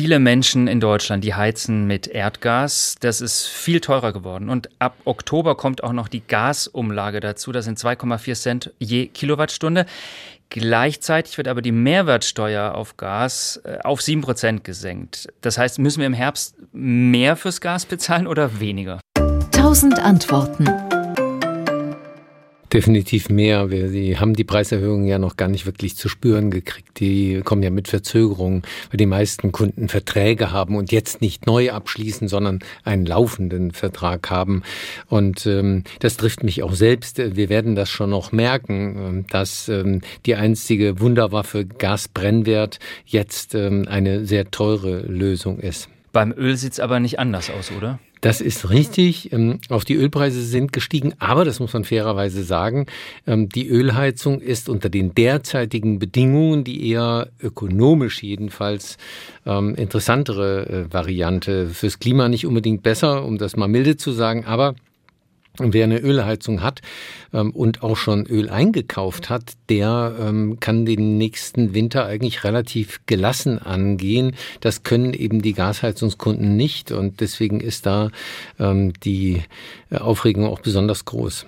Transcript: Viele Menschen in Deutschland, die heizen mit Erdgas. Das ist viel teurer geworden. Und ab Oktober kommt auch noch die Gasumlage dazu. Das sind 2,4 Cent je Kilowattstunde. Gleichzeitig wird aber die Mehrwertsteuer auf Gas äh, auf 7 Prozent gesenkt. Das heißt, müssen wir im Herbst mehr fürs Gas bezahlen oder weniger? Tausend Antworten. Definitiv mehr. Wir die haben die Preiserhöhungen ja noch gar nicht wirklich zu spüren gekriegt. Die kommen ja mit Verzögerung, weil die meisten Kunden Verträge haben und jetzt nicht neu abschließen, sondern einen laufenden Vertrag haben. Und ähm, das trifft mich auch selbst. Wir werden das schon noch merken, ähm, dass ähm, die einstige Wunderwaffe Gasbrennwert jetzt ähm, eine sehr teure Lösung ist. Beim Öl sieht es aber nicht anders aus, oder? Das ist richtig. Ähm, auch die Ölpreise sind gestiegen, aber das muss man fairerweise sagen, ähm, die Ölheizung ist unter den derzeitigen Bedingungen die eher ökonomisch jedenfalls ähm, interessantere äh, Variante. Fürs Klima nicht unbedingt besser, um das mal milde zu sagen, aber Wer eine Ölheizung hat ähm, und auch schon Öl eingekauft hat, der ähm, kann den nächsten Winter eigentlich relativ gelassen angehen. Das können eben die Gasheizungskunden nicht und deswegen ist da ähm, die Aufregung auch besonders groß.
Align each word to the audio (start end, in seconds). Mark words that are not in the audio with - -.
Viele 0.00 0.20
Menschen 0.20 0.68
in 0.68 0.78
Deutschland, 0.78 1.24
die 1.24 1.34
heizen 1.34 1.88
mit 1.88 2.06
Erdgas. 2.06 2.94
Das 3.00 3.20
ist 3.20 3.48
viel 3.48 3.80
teurer 3.80 4.12
geworden. 4.12 4.48
Und 4.48 4.68
ab 4.78 4.96
Oktober 5.04 5.56
kommt 5.56 5.82
auch 5.82 5.92
noch 5.92 6.06
die 6.06 6.20
Gasumlage 6.20 7.18
dazu. 7.18 7.50
Das 7.50 7.64
sind 7.64 7.80
2,4 7.80 8.40
Cent 8.40 8.72
je 8.78 9.08
Kilowattstunde. 9.08 9.86
Gleichzeitig 10.50 11.36
wird 11.36 11.48
aber 11.48 11.62
die 11.62 11.72
Mehrwertsteuer 11.72 12.76
auf 12.76 12.96
Gas 12.96 13.60
äh, 13.64 13.78
auf 13.82 14.00
7 14.00 14.20
Prozent 14.20 14.62
gesenkt. 14.62 15.26
Das 15.40 15.58
heißt, 15.58 15.80
müssen 15.80 15.98
wir 15.98 16.06
im 16.06 16.14
Herbst 16.14 16.54
mehr 16.72 17.34
fürs 17.34 17.60
Gas 17.60 17.84
bezahlen 17.84 18.28
oder 18.28 18.60
weniger? 18.60 19.00
Tausend 19.50 19.98
Antworten. 19.98 20.68
Definitiv 22.72 23.30
mehr. 23.30 23.70
Wir 23.70 23.88
die 23.88 24.18
haben 24.18 24.34
die 24.34 24.44
Preiserhöhungen 24.44 25.06
ja 25.06 25.18
noch 25.18 25.38
gar 25.38 25.48
nicht 25.48 25.64
wirklich 25.64 25.96
zu 25.96 26.10
spüren 26.10 26.50
gekriegt. 26.50 27.00
Die 27.00 27.40
kommen 27.42 27.62
ja 27.62 27.70
mit 27.70 27.88
Verzögerung, 27.88 28.62
weil 28.90 28.98
die 28.98 29.06
meisten 29.06 29.52
Kunden 29.52 29.88
Verträge 29.88 30.52
haben 30.52 30.76
und 30.76 30.92
jetzt 30.92 31.22
nicht 31.22 31.46
neu 31.46 31.70
abschließen, 31.70 32.28
sondern 32.28 32.58
einen 32.84 33.06
laufenden 33.06 33.70
Vertrag 33.70 34.28
haben. 34.28 34.62
Und 35.06 35.46
ähm, 35.46 35.84
das 36.00 36.18
trifft 36.18 36.42
mich 36.42 36.62
auch 36.62 36.74
selbst. 36.74 37.16
Wir 37.18 37.48
werden 37.48 37.74
das 37.74 37.88
schon 37.88 38.10
noch 38.10 38.32
merken, 38.32 38.96
ähm, 38.98 39.26
dass 39.30 39.70
ähm, 39.70 40.02
die 40.26 40.34
einstige 40.34 41.00
Wunderwaffe 41.00 41.64
Gasbrennwert 41.64 42.80
jetzt 43.06 43.54
ähm, 43.54 43.86
eine 43.88 44.26
sehr 44.26 44.50
teure 44.50 45.00
Lösung 45.00 45.58
ist. 45.58 45.88
Beim 46.12 46.32
Öl 46.32 46.56
sieht 46.56 46.72
es 46.72 46.80
aber 46.80 47.00
nicht 47.00 47.18
anders 47.18 47.50
aus, 47.50 47.70
oder? 47.76 47.98
Das 48.20 48.40
ist 48.40 48.70
richtig. 48.70 49.32
Ähm, 49.32 49.60
auch 49.68 49.84
die 49.84 49.94
Ölpreise 49.94 50.42
sind 50.42 50.72
gestiegen, 50.72 51.14
aber 51.18 51.44
das 51.44 51.60
muss 51.60 51.72
man 51.72 51.84
fairerweise 51.84 52.42
sagen, 52.42 52.86
ähm, 53.26 53.48
die 53.48 53.68
Ölheizung 53.68 54.40
ist 54.40 54.68
unter 54.68 54.88
den 54.88 55.14
derzeitigen 55.14 55.98
Bedingungen 55.98 56.64
die 56.64 56.88
eher 56.90 57.28
ökonomisch 57.40 58.22
jedenfalls 58.22 58.96
ähm, 59.46 59.74
interessantere 59.76 60.86
äh, 60.88 60.92
Variante. 60.92 61.68
Fürs 61.68 61.98
Klima 61.98 62.28
nicht 62.28 62.46
unbedingt 62.46 62.82
besser, 62.82 63.24
um 63.24 63.38
das 63.38 63.56
mal 63.56 63.68
milde 63.68 63.96
zu 63.96 64.12
sagen, 64.12 64.44
aber 64.44 64.74
Wer 65.58 65.84
eine 65.84 65.98
Ölheizung 65.98 66.62
hat 66.62 66.80
ähm, 67.32 67.50
und 67.50 67.82
auch 67.82 67.96
schon 67.96 68.26
Öl 68.26 68.48
eingekauft 68.48 69.28
hat, 69.30 69.52
der 69.68 70.14
ähm, 70.20 70.58
kann 70.60 70.86
den 70.86 71.18
nächsten 71.18 71.74
Winter 71.74 72.06
eigentlich 72.06 72.44
relativ 72.44 73.00
gelassen 73.06 73.58
angehen. 73.58 74.34
Das 74.60 74.82
können 74.82 75.14
eben 75.14 75.42
die 75.42 75.54
Gasheizungskunden 75.54 76.56
nicht 76.56 76.92
und 76.92 77.20
deswegen 77.20 77.60
ist 77.60 77.86
da 77.86 78.10
ähm, 78.58 78.92
die 79.04 79.42
Aufregung 79.90 80.46
auch 80.46 80.60
besonders 80.60 81.04
groß. 81.04 81.46